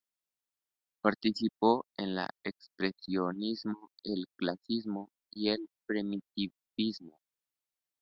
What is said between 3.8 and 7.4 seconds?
el clasicismo y el primitivismo.